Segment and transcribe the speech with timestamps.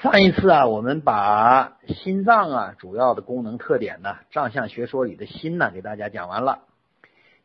[0.00, 6.60] 上一次啊，我们把心脏啊主要的功能特点呢，脏象学说里的心呢，给大家讲完了。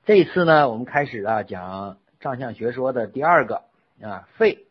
[0.06, 3.63] 这次呢，我们开始啊讲脏象学说的第二个
[4.04, 4.68] 啊肺。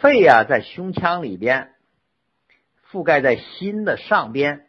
[0.00, 1.74] 肺呀，在胸腔里边，
[2.88, 4.68] 覆盖在心的上边。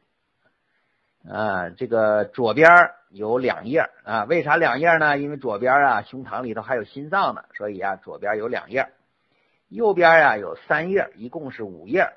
[1.29, 2.67] 啊，这个左边
[3.11, 5.19] 有两页啊，为啥两页呢？
[5.19, 8.87] 因为左边啊，胸膛里头还有心脏呢，所以啊，左边有两页。
[9.73, 12.11] 右边呀有三页，一共是五页。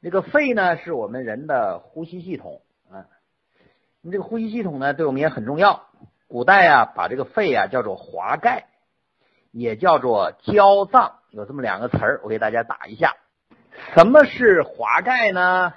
[0.00, 3.06] 那个肺呢，是我们人的呼吸系统啊。
[4.00, 5.86] 你这个呼吸系统呢，对我们也很重要。
[6.28, 8.64] 古代呀，把这个肺啊叫做华盖，
[9.50, 13.14] 也叫做焦脏，有这么两个词儿，我给大家打一下。
[13.94, 15.74] 什么是华盖呢？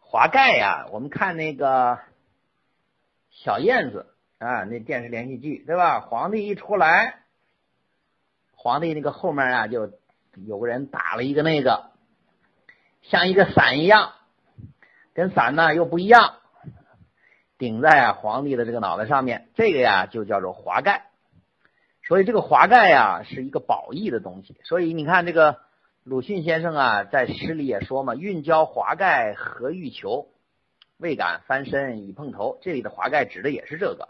[0.00, 1.98] 华盖呀，我们看那个
[3.30, 4.06] 小燕子
[4.38, 6.00] 啊，那电视连续剧对吧？
[6.00, 7.20] 皇帝一出来。
[8.60, 9.92] 皇帝那个后面啊，就
[10.34, 11.90] 有个人打了一个那个，
[13.02, 14.14] 像一个伞一样，
[15.14, 16.34] 跟伞呢又不一样，
[17.56, 21.06] 顶在皇帝的这个脑袋上面，这个呀就叫做华盖。
[22.04, 24.56] 所以这个华盖呀是一个宝义的东西。
[24.64, 25.60] 所以你看这个
[26.02, 30.26] 鲁迅先生啊在诗里也说嘛：“运交华盖何欲求？
[30.96, 34.08] 未敢翻身已碰头。”这里的华盖指的也是这个。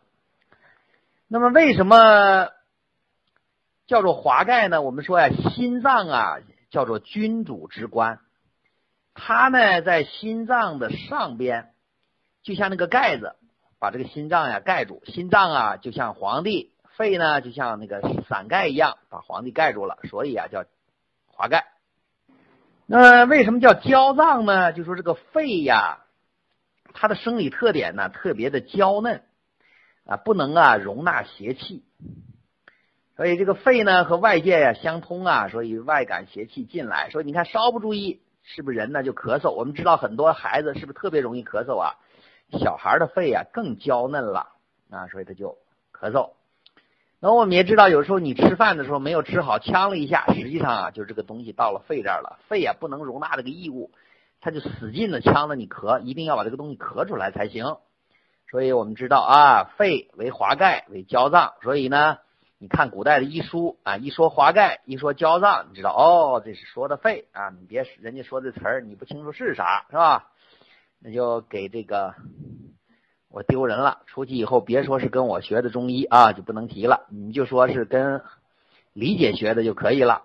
[1.29, 2.49] 那么为什么？
[3.89, 4.83] 叫做华盖呢？
[4.83, 6.39] 我们说呀，心脏啊
[6.71, 8.21] 叫做君主之官，
[9.15, 11.71] 它呢在心脏的上边，
[12.43, 13.35] 就像那个盖子，
[13.81, 15.03] 把这个心脏呀盖住。
[15.07, 20.67] 心脏啊就像皇帝，肺呢就像那个伞盖一样，把皇帝盖住了，所以啊叫
[21.27, 21.65] 华盖。
[22.85, 24.75] 那为什么叫娇脏呢？
[24.75, 26.01] 就说这个肺呀，
[26.93, 29.23] 它的生理特点呢特别的娇嫩
[30.05, 31.87] 啊，不能啊容纳邪气。
[33.19, 37.11] 所以这个肺呢和外界呀相通啊，所以外感邪气进来。
[37.11, 39.51] 所以你看稍不注意，是不是人呢就咳嗽？
[39.51, 41.97] 我们知道很多孩子是不是特别容易咳嗽啊？
[42.61, 44.51] 小孩的肺呀更娇嫩了
[44.89, 45.59] 啊，所以他就
[45.93, 46.31] 咳嗽。
[47.19, 53.91] 那我们也知道，有时候你吃饭的时候没有吃好，呛了一下，实际上啊就是这个东西到了肺这儿了，肺呀不能容纳这个异物，
[54.41, 57.79] 它就使劲的呛着你咳，一定要把这个东西咳出来才行。
[58.49, 62.19] 所以我们知道啊，肺为华盖为焦脏，所以呢。
[62.61, 67.51] 你看古代的医书啊，一说华盖，一说焦脏，你知道哦，这是说的肺啊。
[67.51, 70.33] 你别人家说这词儿，你不清楚是啥，是吧？
[70.99, 72.17] 那就给这个
[73.31, 74.01] 我丢人了。
[74.07, 77.07] 出去以后别说是跟我学的中医啊，就不能提了。
[77.11, 78.23] 你就说是跟
[78.93, 80.25] 李姐学的就可以了。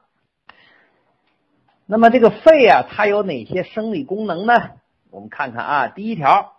[1.86, 4.54] 那么这个肺啊，它有哪些生理功能呢？
[5.12, 6.58] 我们看看啊，第一条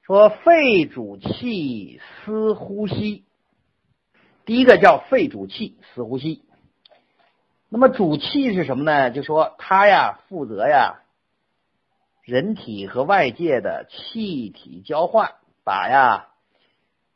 [0.00, 3.26] 说肺主气，司呼吸。
[4.44, 6.42] 第一个叫肺主气，死呼吸。
[7.68, 9.10] 那么主气是什么呢？
[9.10, 11.02] 就说它呀，负责呀，
[12.22, 16.28] 人体和外界的气体交换，把呀，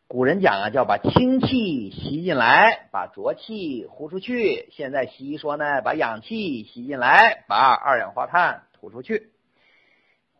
[0.08, 4.68] 古人讲啊，叫把清气吸进来，把浊气呼出去。
[4.72, 9.30] 现在西医说呢，把氧气吸进来，把二氧化碳吐出去，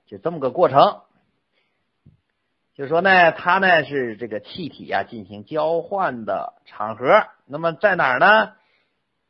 [0.06, 1.00] 就这么个过程。
[2.76, 7.26] 就说呢，它呢是这个气体啊进行交换的场合。
[7.46, 8.52] 那么在哪儿呢？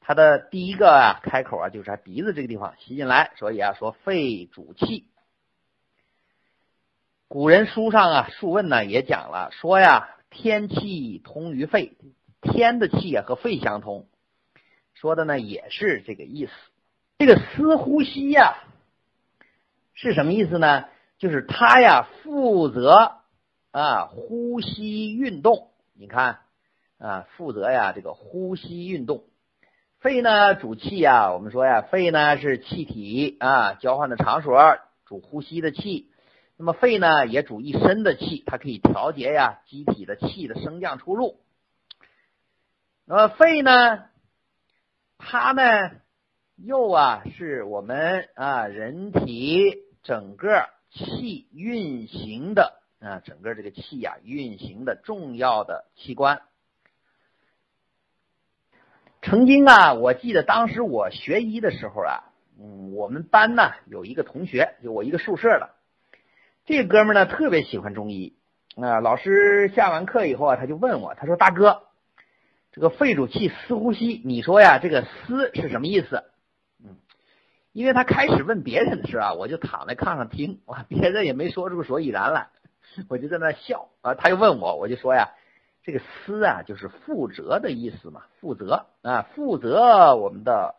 [0.00, 3.30] 它的第一个啊开口啊就是在鼻子这个地方吸进来。
[3.36, 5.06] 所以啊说肺主气。
[7.28, 11.96] 古人书上啊《述问》呢也讲了，说呀天气通于肺，
[12.40, 14.08] 天的气啊和肺相通。
[14.94, 16.52] 说的呢也是这个意思。
[17.18, 18.56] 这个司呼吸呀
[19.94, 20.86] 是什么意思呢？
[21.18, 23.15] 就是他呀负责。
[23.76, 26.38] 啊，呼吸运动，你看
[26.96, 29.24] 啊，负责呀这个呼吸运动。
[30.00, 36.10] 肺呢主气呀，我们说呀，肺呢是气体啊交换的场所，主呼吸的气。
[36.56, 41.38] 那么肺呢也主一身的气，它可以调节呀机体的气的升降出入。
[43.04, 44.04] 那么肺呢，
[45.18, 45.90] 它呢
[46.56, 52.85] 又啊是我们啊人体整个气运行的。
[53.00, 56.42] 啊，整个这个气呀运行的重要的器官。
[59.22, 62.24] 曾经啊，我记得当时我学医的时候啊，
[62.60, 65.70] 嗯，我们班呢有一个同学，就我一个宿舍的，
[66.64, 68.36] 这哥们呢特别喜欢中医。
[68.76, 71.84] 啊，老师下完课以后啊，他就问我，他说：“大哥，
[72.72, 76.24] 这个肺主气，司呼吸，你说呀，这个司是什么意思？”
[76.84, 76.98] 嗯，
[77.72, 82.48] 因为他开始问别人的时候啊，我就躺在炕上听，哇，别人也没说出所以然来。
[83.08, 85.30] 我就在那笑啊，他又问我，我就说呀，
[85.82, 90.74] 这个司啊，就是负责的意思嘛，负责啊，负责我们的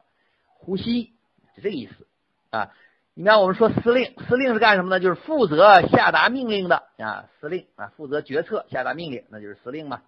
[0.59, 1.13] 呼吸，
[1.55, 2.07] 是这个意思
[2.49, 2.71] 啊。
[3.13, 4.99] 你看，我们说司令，司令是干什么呢？
[4.99, 10.01] 就是负责下达命令的啊，司令啊，负责决策、下达命令，那就是司令嘛。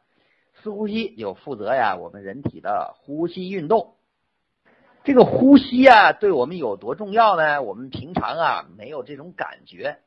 [0.62, 3.96] 司呼吸就负责呀，我们人体的呼吸运动。
[5.06, 7.64] 这个呼吸啊，对我们有多重要呢？
[7.64, 10.00] 我们平常啊没有这种感觉。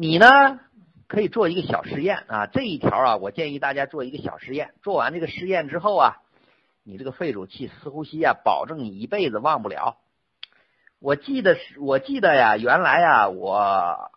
[0.00, 0.60] 你呢，
[1.08, 2.46] 可以做一个小实验啊。
[2.46, 4.72] 这一条啊，我建议大家做一个小实验。
[4.80, 6.18] 做完这个实验之后啊，
[6.84, 9.96] 你这个肺主气四呼吸啊，保证你一辈子忘不了。
[11.00, 14.12] 我记得是，我记得呀，原来呀，我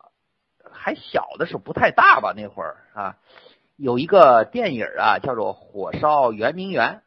[0.71, 3.17] 还小的时候不太大吧，那会儿啊，
[3.75, 7.01] 有一个电影啊，叫做《火烧圆明园》。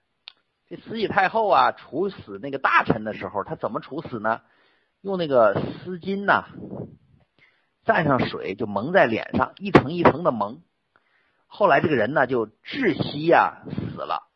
[0.69, 4.41] 这慈禧太后啊，处死那个大臣的时候，她怎么处死呢？
[5.00, 6.47] 用那个丝巾呐，
[7.84, 10.62] 蘸上水就蒙在脸上，一层一层的蒙。
[11.46, 14.28] 后来这个人呢，就窒息呀，死了。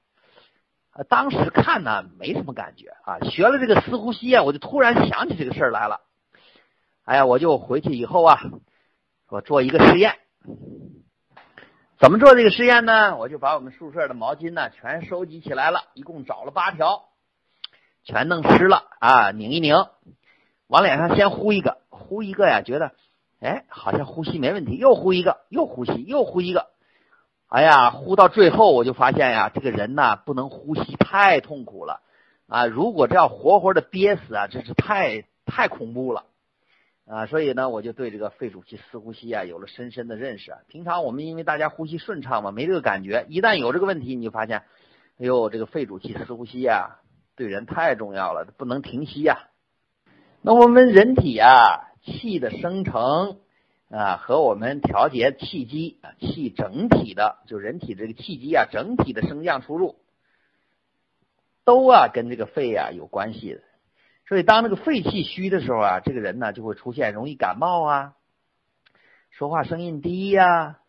[1.09, 6.01] 当时看呢没什么感觉啊，学了这个四呼吸啊，我就突然想起这个事儿来了。
[7.05, 8.41] 哎呀，我就回去以后啊，
[9.29, 10.17] 我做一个实验。
[11.99, 13.17] 怎么做这个实验呢？
[13.17, 17.09] 我就把我们宿舍的毛巾呢全收集起来了，一共找了八条，
[18.05, 19.75] 全弄湿了啊，拧一拧，
[20.67, 22.93] 往脸上先呼一个，呼一个呀，觉得
[23.41, 26.67] 哎好像呼吸没问题，又呼一个，又呼吸，又呼一个。
[27.49, 32.01] 哎呀，呼到最后我就发现呀，这个人呐不能呼吸，太痛苦了
[32.47, 32.67] 啊！
[32.67, 36.25] 如果这要活活的憋死啊，真是太太恐怖了
[37.07, 37.25] 啊！
[37.25, 40.55] 所以呢，我就对这个肺主气四呼吸啊有了深深的认识。
[40.67, 44.59] 平常我们因为大家呼吸顺畅嘛，没这个感觉，一旦有这个问题，你就发现，
[45.19, 46.99] 哎呦，这个肺主气四呼吸啊，
[47.35, 49.49] 对人太重要了，不能停息呀。
[50.43, 53.39] 那我们人体啊，气的生成。
[53.91, 59.97] 啊，和我们调节气机啊，气整体的，就人体这个气机啊，整体的升降出入，
[61.65, 63.63] 都啊跟这个肺啊有关系的。
[64.27, 68.13] 所以当这个肺气虚的时候啊，这个人呢就会出现容易感冒啊，
[69.31, 70.81] 说话声音低呀，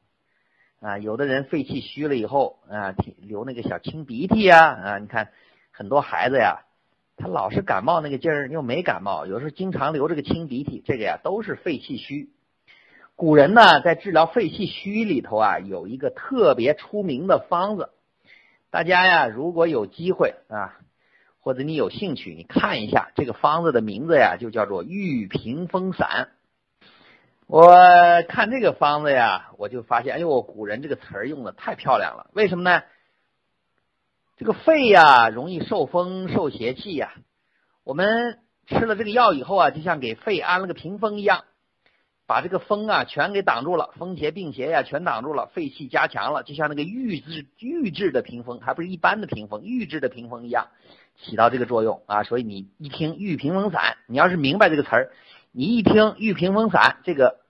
[0.81, 5.31] 啊，有的人肺气虚了以后啊，流那个小清鼻涕呀，啊，你看
[5.71, 6.65] 很多孩子呀，
[7.19, 12.29] 他老是感冒那个劲儿，又没感冒，有时候经常流这个清鼻涕，这个呀都是肺气虚。
[13.15, 17.89] 古人呢，在治疗肺气虚里头啊，有一个特别出名的方子。
[18.71, 20.79] 大家呀，如果有机会啊，
[21.41, 26.29] 或者你有兴趣，你看一下这个方子的名字呀，就叫做玉屏风散。
[27.45, 27.75] 我
[28.29, 32.29] 看这个方子呀，我就发现，哎呦，古人这个词儿用的太漂亮了。
[32.33, 32.83] 为什么呢？
[34.39, 37.11] 这个肺呀，容易受风受邪气呀。
[37.83, 41.43] 我们吃了这个药以后啊，就像给肺安了个屏风一样。
[42.25, 50.67] 把这个风啊全给挡住了，风邪病邪呀全挡住了，肺气加强了，就像那个预制预制的屏风，还不是一般的屏风，预制的屏风一样，
[51.21, 52.23] 起到这个作用啊。
[52.23, 55.11] 所以你一听玉屏风散，你要是明白这个词儿，
[55.51, 57.41] 你一听玉屏风散这个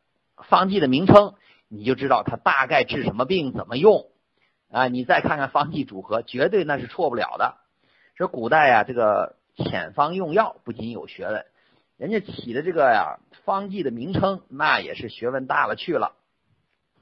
[0.47, 1.35] 方剂的名称，
[1.67, 4.07] 你就知道它大概治什么病，怎么用
[4.71, 4.87] 啊。
[4.87, 7.57] 你再看看方剂组合，绝对那是错不了的。
[8.15, 11.45] 说古代啊，这个遣方用药不仅有学问。
[11.97, 16.15] 人家起的这个呀方剂的名称，那也是学问大了去了。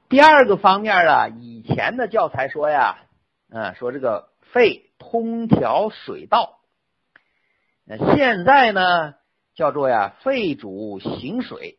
[0.08, 2.98] 第二个方面啊，以前的教材说呀，
[3.50, 6.58] 嗯，说这个肺通调水道，
[7.84, 9.14] 那现在呢
[9.54, 11.77] 叫做呀肺主行水。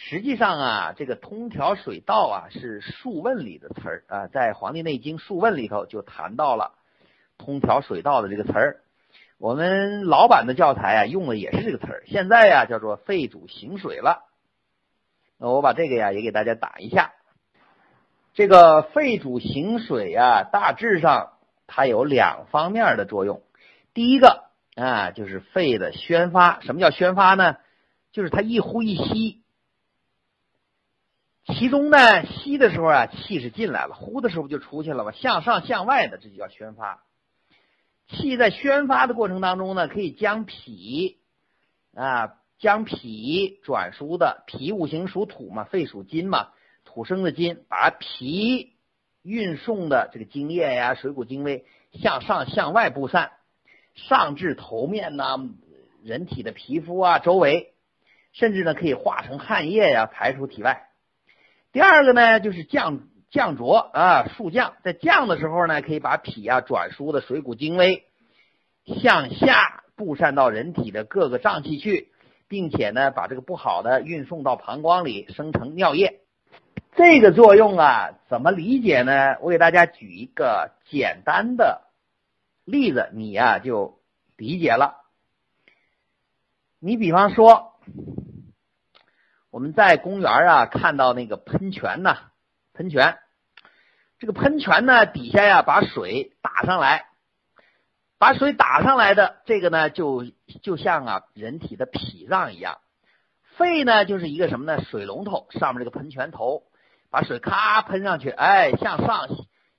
[0.00, 6.74] 实际上啊，这个通调水道啊是《素问》里的词儿啊，在《黄帝内经·素问》里头就谈到了
[7.36, 8.80] 通调水道的这个词儿。
[9.38, 12.04] 我们老版的教材啊，用的也是这个词儿。
[12.06, 14.22] 现在呀，叫做肺主行水了。
[15.36, 17.12] 那我把这个呀也给大家打一下。
[18.34, 21.32] 这个肺主行水呀，大致上
[21.66, 23.42] 它有两方面的作用。
[23.94, 24.44] 第一个
[24.76, 26.60] 啊，就是肺的宣发。
[26.60, 27.56] 什么叫宣发呢？
[28.12, 29.42] 就是它一呼一吸，
[31.54, 37.02] 其中呢吸的时候啊，气是进来了；呼的时候就出去了嘛，向上向外的，这就叫宣发。
[38.06, 41.18] 气在宣发的过程当中呢，可以将脾
[41.94, 46.50] 啊，将脾转输的脾五行属土嘛，肺属金嘛，
[46.84, 48.74] 土生的金，把脾
[49.22, 53.32] 运送的这个精液呀、水谷精微向上向外布散，
[53.94, 55.38] 上至头面呐，
[56.04, 57.72] 人体的皮肤啊周围，
[58.32, 60.87] 甚至呢可以化成汗液呀排出体外。
[61.72, 63.00] 第二个呢，就是降。
[63.30, 68.06] 降浊啊，速降，在降的时候呢，可以把脾啊转输的水谷精微
[68.86, 72.08] 向下布散到人体的各个脏器去，
[72.48, 76.20] 并且呢，把这个不好的运送到膀胱里，生成尿液。
[76.96, 79.36] 这个作用啊，怎么理解呢？
[79.42, 81.82] 我给大家举一个简单的
[82.64, 83.98] 例子，你呀就
[84.38, 85.02] 理解了。
[86.80, 87.74] 你比方说，
[89.58, 92.30] 我们在公园啊看到那个喷泉呐，
[92.74, 93.18] 喷泉，
[94.20, 97.06] 这个喷泉呢底下呀把水打上来，
[98.20, 100.24] 把水打上来的这个呢就
[100.62, 102.78] 就像啊人体的脾脏一样，
[103.56, 104.80] 肺呢就是一个什么呢？
[104.80, 106.62] 水龙头上面这个喷泉头，
[107.10, 109.26] 把水咔喷上去，哎，向上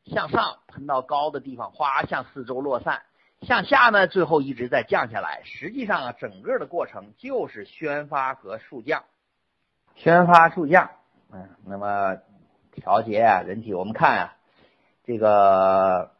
[0.03, 3.03] 向上喷到高的地方，哗向四周落散。
[3.43, 5.41] 向下呢，最后一直在降下来。
[5.45, 9.05] 实际上啊，整个的过程就是宣发和速降，
[9.99, 10.89] 宣发速降。
[11.31, 12.17] 嗯，那么
[12.71, 14.33] 调节啊，人体我们看啊，
[15.05, 16.11] 这个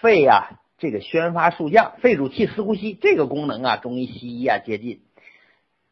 [0.00, 5.02] 肺啊，这个宣发速降，肺主气司呼吸，这个功能啊，中医西医啊接近。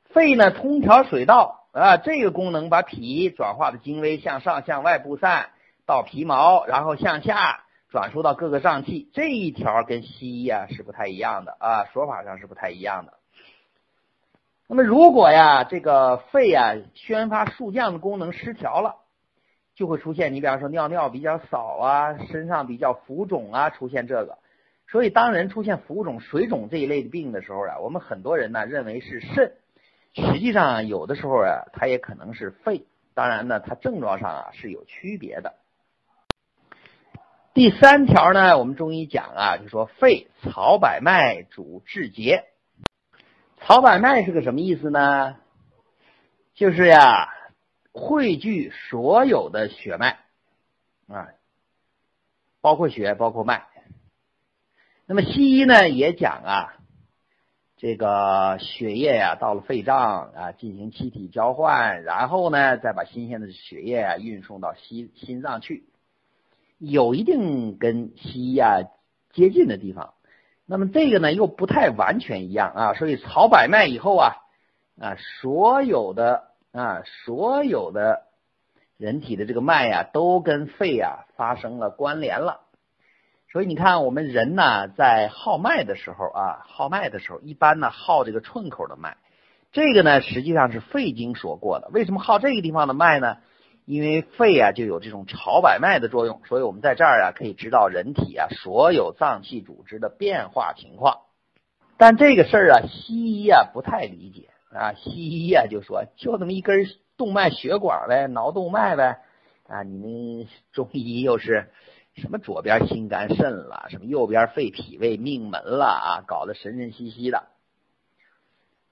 [0.04, 5.50] 肺呢，通调水道啊，这个功能把脾转化的精微向上向外布散
[5.84, 7.62] 到皮毛，然后向下。
[7.88, 13.14] 转输到各个脏器这一条跟西医啊是不太一样的啊，说法上是不太一样的。
[14.68, 18.96] 那么如果呀这个肺呀宣发速降的功能失调了，
[19.76, 24.38] 就会出现你比方说尿尿比较少啊，身上比较浮肿啊，出现这个。
[24.88, 29.52] 所以当人出现浮肿、水肿这一类的病的时候啊，我们很多人呢认为是肾，
[30.14, 32.86] 实际上有的时候啊它也可能是肺。
[33.14, 35.54] 当然呢，它症状上啊是有区别的。
[37.54, 42.44] 第三条呢，我们中医讲啊，就说肺草百脉主治节。
[43.58, 45.36] 草百脉是个什么意思呢？
[46.54, 47.28] 就是呀，
[47.92, 50.18] 汇聚所有的血脉
[51.08, 51.28] 啊，
[52.60, 53.66] 包括血，包括脉。
[55.06, 56.74] 那么西医呢也讲啊，
[57.76, 65.84] 这个血液呀到了肺脏啊进行气体交换，然后呢再把新鲜的血液啊运送到心心脏去。
[66.78, 68.82] 有一定跟西医啊
[69.32, 70.14] 接近的地方，
[70.68, 74.36] 那么这个呢又不太完全一样啊，所以草百脉以后啊
[75.00, 76.42] 啊所有的
[76.72, 78.24] 啊所有的
[78.96, 82.62] 人体的这个脉呀都跟肺啊发生了关联了，
[83.52, 89.16] 所以你看我们人呢在号脉的时候啊号脉的时候一般呢号这个寸口的脉，
[89.70, 93.36] 这个呢实际上是肺经所过的，为什么号这个地方的脉呢？
[93.86, 101.20] 因为肺啊就有这种朝百脉的作用，所以我们在这儿啊可以知道人体啊所有脏器组织的变化情况。
[101.96, 106.84] 但这个事儿啊，西医啊不太理解啊，西医啊就说就这么一根
[107.16, 109.20] 动脉血管呗，脑动脉呗
[109.68, 111.70] 啊，你们中医又是
[112.16, 117.44] 什么左边心肝肾了，什么右边肺脾胃命门了啊，搞得神神兮兮的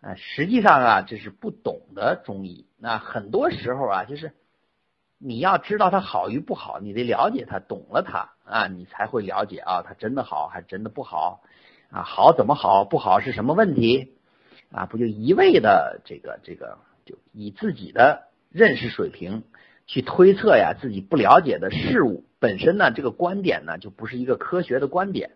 [0.01, 0.15] 啊。
[0.15, 2.69] 实际上啊，这是不懂的中医。
[2.79, 4.35] 那很多时候啊，就是。
[5.27, 11.41] 你要知道它好与不好，你得了解它，懂了它啊，你才会了解啊，它真的好还真的不好
[11.91, 12.03] 啊？
[12.03, 12.85] 好怎么好？
[12.85, 14.19] 不好是什么问题
[14.71, 14.85] 啊？
[14.85, 16.77] 不就一味的这个这个，
[17.07, 19.45] 就以自己的认识水平
[19.87, 20.75] 去推测呀？
[20.79, 25.31] 自己不了解的事物本身呢，这个观点呢，就不是一个科学的观点。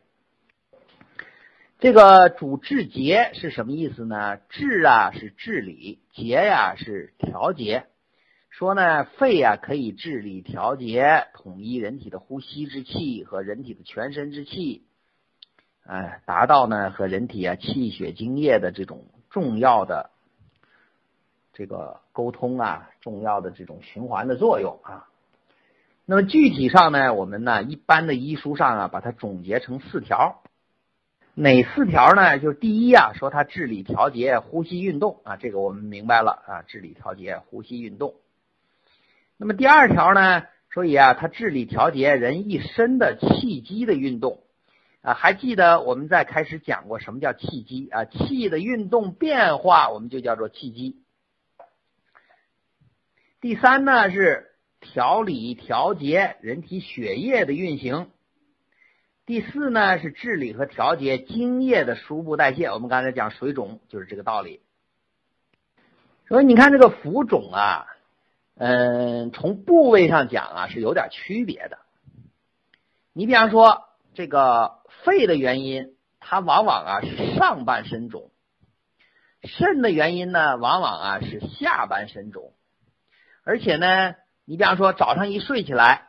[1.79, 4.37] 这个主治节是什么意思呢？
[4.51, 7.87] 治啊是治理，节呀是调节。
[8.59, 14.83] 说呢，肺呀可以治理调节、统一人体的呼吸之气和人体的全身之气，
[15.85, 20.11] 哎，达到呢和人体啊气血津液的这种重要的
[21.53, 25.07] 这个沟通啊，重要的这种循环的作用啊。
[26.05, 30.43] 那么具体上呢，我们呢一般的医书上啊把它总结成四条，
[31.35, 32.41] 哪四条呢？
[32.41, 38.15] 就第一啊，说它治理调节呼吸运动啊，这个我们明白了啊，治理调节呼吸运动。
[39.41, 40.43] 那么第二条呢？
[40.75, 44.43] 所以啊，它治理调节人一身的气机的运动
[45.01, 48.05] 啊，还记得我们在开始讲过什么叫气机啊？
[48.05, 51.03] 气的运动变化，我们就叫做气机。
[53.41, 58.11] 第三呢是调理调节人体血液的运行。
[59.25, 62.67] 第四呢是治理和调节精液的输布代谢。
[62.67, 64.61] 我们刚才讲水肿就是这个道理。
[66.27, 67.87] 所以你看这个浮肿啊。
[68.59, 71.79] 嗯，从部位上讲啊，是有点区别的。
[73.13, 73.85] 你比方说，
[74.15, 78.31] 这个肺的原因，它往往啊是上半身肿；
[79.45, 82.53] 肾的原因呢，往往啊是下半身肿。
[83.45, 86.09] 而且呢，你比方说早上一睡起来，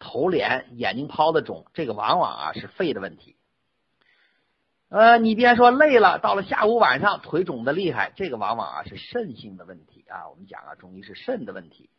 [0.00, 3.36] 头脸、眼睛泡的肿，这个往往啊是肺的问题。
[4.88, 10.28] 呃，你别说累了，到了下午晚上腿肿的厉害，这个往往啊是肾性的问题啊。
[10.28, 11.90] 我们讲啊，中医是肾的问题。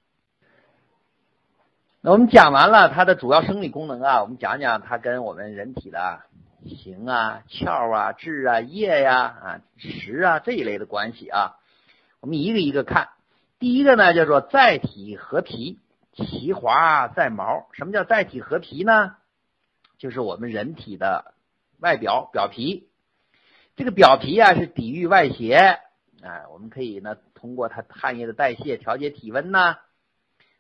[2.02, 6.22] 那我们讲完了它的主要生理功能啊，我们讲讲它跟我们人体的
[6.66, 11.58] 形啊、窍啊、质啊、液呀、啊、实啊这一类的关系啊。
[12.20, 13.10] 我们一个一个看。
[13.60, 15.80] 第一个呢叫做在体合皮，
[16.14, 17.68] 其华在毛。
[17.74, 19.16] 什么叫在体合皮呢？
[19.98, 21.34] 就是我们人体的
[21.80, 22.88] 外表表皮。
[23.76, 25.80] 这个表皮啊是抵御外邪，
[26.22, 29.78] 啊，我们可以呢通过它汗液的代谢调节体温呐，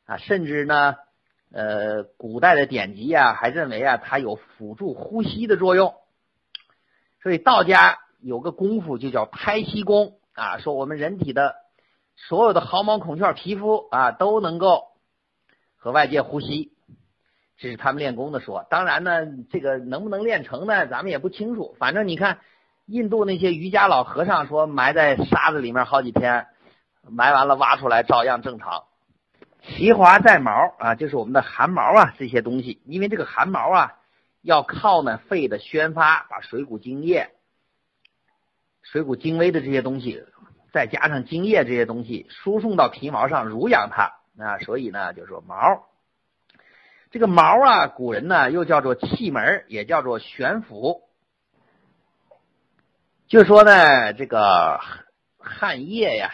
[0.05, 0.95] 啊，甚至呢。
[1.49, 5.95] 呃，古代的典籍啊，还认为啊，它有辅助呼吸的作用。
[7.23, 11.55] 所以道家有个功夫就叫拍息功啊，说我们人体的
[12.17, 14.83] 所有的毫毛孔窍皮肤啊，都能够
[15.77, 16.73] 和外界呼吸，
[17.57, 18.67] 这是他们练功的说。
[18.69, 21.77] 当然呢，这个能不能练成呢，咱们也不清楚。
[21.79, 22.39] 反正你看，
[22.85, 26.47] 印度那些瑜伽老和尚说，埋在沙子里面好几天，
[27.09, 28.85] 埋完了挖出来照样正常。
[29.61, 33.95] 其华在毛啊，就是我们的汗毛啊，这些东西，因为这个汗毛啊，
[34.41, 37.31] 要靠呢肺的宣发，把水谷精液、
[38.81, 40.23] 水谷精微的这些东西，
[40.71, 45.83] 再加上精液这些东西，输送到皮毛上，濡养它啊，所以呢，就说毛。
[47.09, 51.01] 这个毛啊，古人呢又叫做气门，也叫做悬浮，
[53.27, 54.79] 就说呢，这个
[55.39, 56.31] 汗液呀。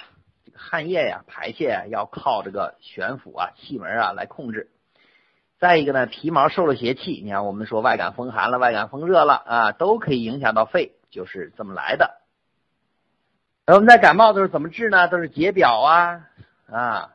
[0.55, 4.69] 汗液呀，排泄呀，要靠这个悬浮啊、气门啊来控制。
[5.59, 12.21] 再一个呢，皮毛受了邪气，你看我们说外感风寒了、外感风热了啊，都可以影响到肺，就是这么来的。
[13.67, 15.07] 我们在感冒的时候怎么治呢？
[15.07, 16.27] 都是解表啊
[16.69, 17.13] 啊，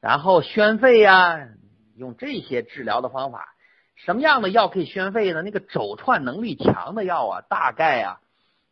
[0.00, 1.48] 然后宣肺呀，
[1.96, 3.54] 用这些治疗的方法。
[3.96, 5.42] 什么样的药可以宣肺呢？
[5.42, 8.20] 那个走串能力强的药啊，大概啊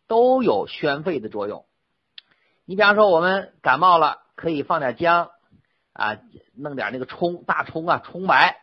[0.06, 1.65] 都有宣肺的作用。
[2.68, 5.30] 你比方说，我们感冒了，可以放点姜
[5.92, 6.18] 啊，
[6.56, 8.56] 弄点那个葱，大葱啊，葱白，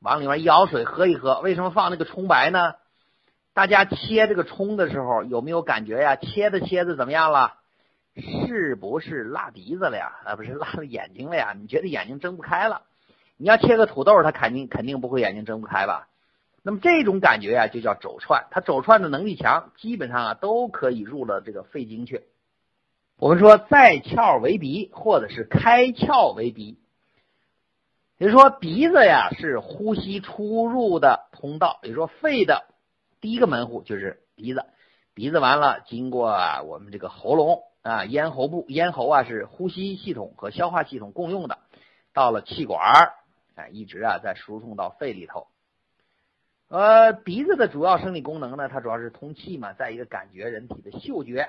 [0.00, 1.38] 往里面一舀水喝一喝。
[1.40, 2.74] 为什么放那个葱白呢？
[3.52, 6.16] 大家切这个葱的时候有没有感觉呀？
[6.16, 7.54] 切着切着怎么样了？
[8.16, 10.12] 是不是辣鼻子了呀？
[10.24, 11.54] 啊，不是辣了眼睛了呀？
[11.56, 12.82] 你觉得眼睛睁不开了？
[13.36, 16.08] 你要切个土豆，它肯定肯定不会眼睛睁不开吧？
[16.64, 22.22] 那么这种感觉呀，就叫走串，它走串的能力强，基本上啊都可以入了这个肺经去。
[23.24, 26.78] 我们说在窍为鼻，或者是开窍为鼻，
[28.18, 32.66] 也就是说鼻子呀是呼吸出入的通道，也就说肺的
[33.22, 34.66] 第一个门户就是鼻子，
[35.14, 41.60] 鼻子完了经过我们这个喉咙啊咽喉部，咽喉啊是呼吸系统和消化系统共用的，
[42.12, 43.14] 到了气管儿
[43.72, 45.46] 一直啊再输送到肺里头。
[46.68, 51.48] 呃，鼻子的主要生理功能呢，它主要是通气嘛，再一个感觉人体的嗅觉。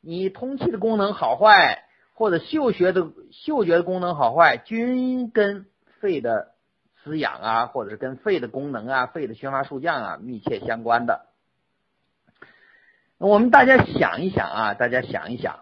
[0.00, 1.84] 你通气的功能好坏，
[2.14, 5.66] 或者嗅觉的嗅觉的功能好坏，均跟
[6.00, 6.52] 肺的
[7.02, 11.26] 滋养啊，或者是跟肺的功能啊、肺的宣发数降啊密切相关的。
[13.18, 15.60] 我们大家想一想啊，大家想一想，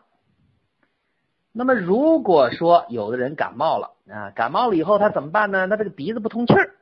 [1.53, 5.67] 那么如果说有的人感冒了啊，感冒了以后他怎么办呢？
[5.67, 6.75] 他这个鼻子不通气儿，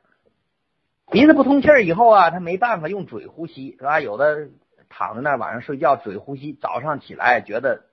[1.09, 4.01] 鼻子不通气儿以后啊，他没办法用嘴呼吸，是吧？
[4.01, 4.49] 有的。
[4.97, 7.83] 躺在那晚上睡觉嘴呼吸，早上起来觉得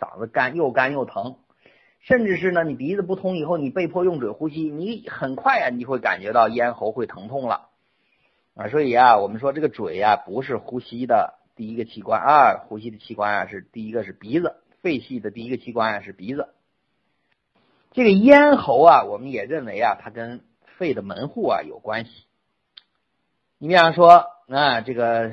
[0.00, 1.36] 嗓子干又干又疼，
[2.00, 7.68] 甚至是呢你鼻子不通以后，你被迫用嘴呼吸，你很快啊你会感觉到咽喉会疼痛了。
[8.56, 16.48] 啊，所以啊我们说这个嘴呀不是呼吸的第一个器官啊，呼吸的器官啊是第一个是鼻子，肺系的第一个器官啊是鼻子，
[17.92, 20.40] 这个咽喉啊我们也认为啊它跟
[20.76, 22.10] 肺的门户啊有关系，
[23.58, 25.30] 你比方说啊这个。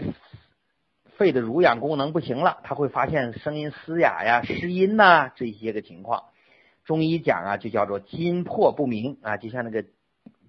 [1.18, 6.26] 肺的濡养功能不行了，他会发现声音嘶哑呀、失音呐这些个情况。
[6.84, 9.86] 中医讲啊，就叫做筋魄不明啊，就像那个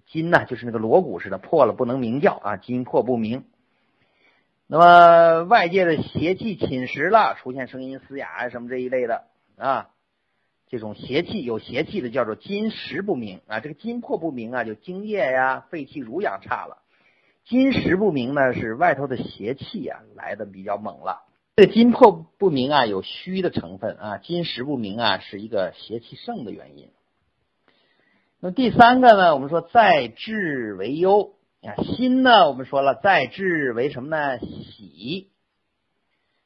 [0.05, 3.45] 筋呐，就是那个锣鼓似的，破了不能鸣叫啊，筋魄不明。
[4.67, 9.23] 那么外界的邪气侵蚀了，出现声音嘶哑啊什么这一类的
[9.57, 9.89] 啊，
[10.69, 16.83] 这种邪气有邪气的叫做筋实不明啊，这个筋魄不明啊，就津液呀、肺气濡养差了。
[17.49, 21.21] 金石不明呢，是外头的邪气啊来的比较猛了。
[21.55, 24.17] 这个金魄不明啊，有虚的成分啊。
[24.17, 26.89] 金石不明啊，是一个邪气盛的原因。
[28.41, 34.39] 那么第三个呢，我们说在治为忧啊，心呢，我们说了在治为什么呢？
[34.39, 35.29] 喜。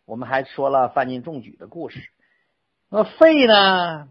[0.05, 2.09] 我们还说了范进中举的故事。
[2.91, 4.07] 那么肺呢，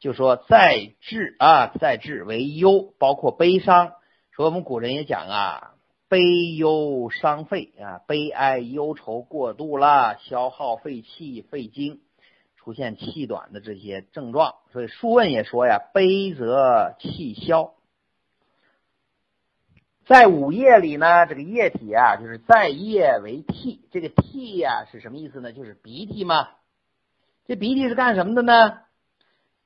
[0.00, 3.92] 就说在治啊，在治为忧，包括悲伤。
[4.32, 5.74] 说我们古人也讲啊。
[6.08, 12.00] 悲忧伤肺啊，悲哀忧愁过度了，消耗肺气、肺精，
[12.56, 14.54] 出现气短的这些症状。
[14.72, 17.72] 所以《素问》也说呀：“悲则气消。”
[20.06, 23.86] 在五液里呢，这个液体啊，就是在液为涕。
[23.90, 25.52] 这个涕呀是什么意思呢？
[25.52, 26.48] 就是鼻涕嘛。
[27.46, 28.80] 这鼻涕是干什么的呢？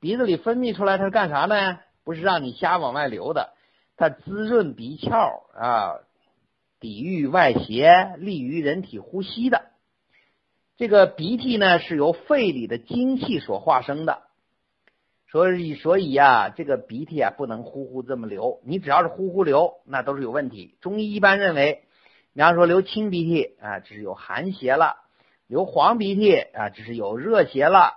[0.01, 1.79] 鼻子里分泌出来，它是干啥呢？
[2.03, 3.53] 不是让你瞎往外流的，
[3.97, 6.01] 它滋润鼻窍啊，
[6.83, 9.71] 抵御外邪，利于人体呼吸的。
[10.77, 14.25] 这个鼻涕呢，是由肺里的精气所化生的。
[15.31, 18.61] 所以，所以呀，这个鼻涕啊，不能呼呼这么流。
[18.65, 20.77] 你只要是呼呼流，那都是有问题。
[20.81, 21.85] 中医一般认为，
[22.35, 24.97] 比方说流清鼻涕啊，这是有寒邪了；
[25.47, 27.95] 流黄鼻涕啊，这是有热邪了。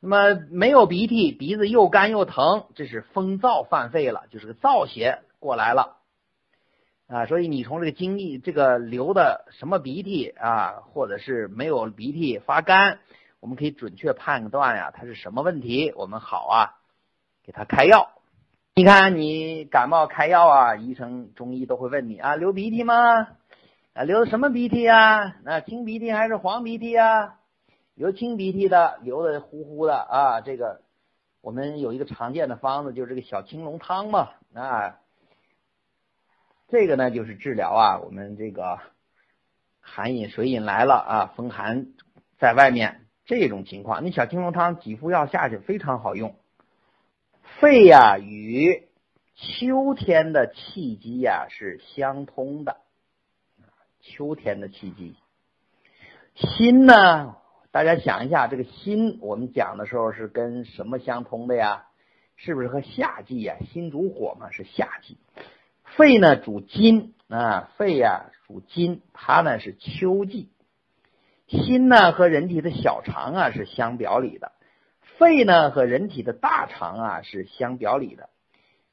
[0.00, 5.96] 那么没有鼻涕，鼻子又干又疼，这是风燥犯肺了，就是个燥邪过来了
[7.08, 7.26] 啊。
[7.26, 13.00] 所以你从这个经历，这个流的什么鼻涕啊，或者是没有鼻涕发干。
[13.40, 15.92] 我们可以准确判断呀，它是什么问题？
[15.96, 16.74] 我们好啊，
[17.44, 18.10] 给他开药。
[18.74, 22.94] 你看你感冒开药啊，医生中医都会问你啊，流鼻涕吗？
[23.92, 25.36] 啊，流的什么鼻涕呀？
[25.44, 27.36] 那清鼻涕还是黄鼻涕呀？
[27.94, 30.82] 流清鼻涕的，流的呼呼的啊，这个
[31.40, 34.98] 我们有一个常见的方子，就是这个小青龙汤嘛啊。
[36.68, 38.78] 这个呢，就是治疗啊，我们这个
[39.80, 41.86] 寒饮水饮来了啊，风寒
[42.38, 43.06] 在外面。
[43.24, 46.36] 这种情况，你小青龙汤几副药下去非常好用。
[47.60, 48.88] 肺呀与
[49.34, 52.78] 秋天的气机呀是相通的，
[54.00, 55.16] 秋天的气机。
[56.34, 57.36] 心呢，
[57.70, 61.86] 大家想一下，这个心我们讲的时候是跟什么相通的呀？
[62.36, 63.56] 是不是和夏季呀？
[63.72, 65.18] 心主火嘛，是夏季。
[65.96, 70.50] 肺呢主金啊，肺呀属金，它呢是秋季。
[71.48, 74.52] 心呢和人体的小肠啊是相表里的，
[75.16, 78.28] 肺呢和人体的大肠啊是相表里的，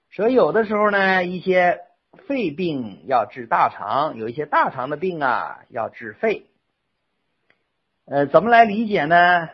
[0.10, 1.81] 所以有的时候呢，一些
[2.27, 6.45] 肺病要治大肠，有一些大肠的病啊要治肺。
[8.05, 9.49] 呃，怎么来理解呢？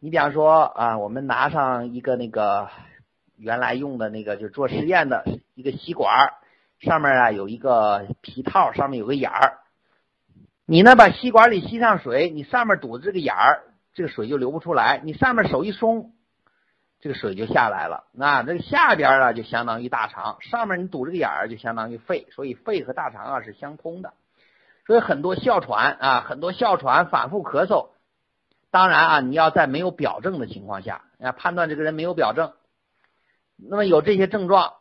[0.00, 2.68] 你比方说啊，我们拿上一个那个
[3.36, 5.24] 原来用的那个就做实验的
[5.54, 6.32] 一个吸管，
[6.80, 9.58] 上面啊有一个皮套，上面有个眼儿。
[10.64, 10.96] 你呢？
[10.96, 15.00] 把吸管里吸上水，你上面堵着这个眼儿，这个水就流不出来。
[15.04, 16.12] 你上面手一松，
[17.00, 18.04] 这个水就下来了。
[18.12, 22.28] 那这个下边啊，就相当于大肠；上面你堵这个眼儿，就相当于肺。
[22.30, 24.12] 所以肺和大肠啊是相通的。
[24.86, 27.88] 所以很多哮喘啊，很多哮喘反复咳嗽，
[28.70, 32.52] 当然啊，你要在没有表证的情况下啊，判断这个人没有表证，
[33.56, 34.74] 那么有这些症状，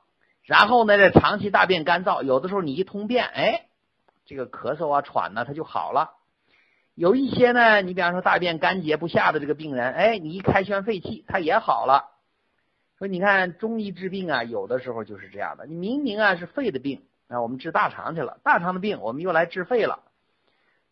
[0.49, 3.67] 然后呢，这长期大便干燥，有的时候你一通便，哎。
[4.25, 6.09] 这个咳嗽啊、喘呢，它就好了。
[6.95, 12.09] 有一些呢，你比方说大便干结不下的这个病人，哎，你一开宣肺气，他也好了。
[12.97, 15.67] 说你看中医治病啊，有的时候就是这样的。
[15.67, 19.99] 你明明啊是肺的病啊，我们治大肠去了；大肠的病，我们又来治肺了。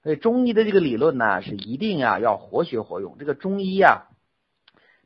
[0.03, 3.17] 所以中医的这个理论呢，是一定啊要活学活用。
[3.17, 4.03] 这个中医啊，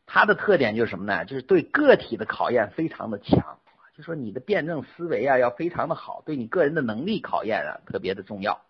[0.05, 1.23] 它的特点就是什么呢？
[1.23, 3.57] 就是对个体的考验非常的强。
[4.01, 8.61] 说你的辩证思维啊，要非常的好，对你个人的能力考验啊，特别的重要。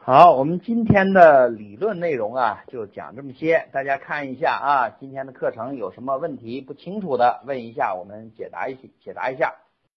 [0.00, 8.74] 好，我们今天的理论内容啊，就讲这么些，大家看一下啊，今天的课程有什么问题不清楚的，问一下，我们解答一
[9.04, 9.54] 解答一下。